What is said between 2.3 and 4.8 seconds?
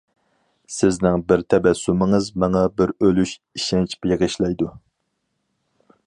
ماڭا بىر ئۆلۈش ئىشەنچ بېغىشلايدۇ.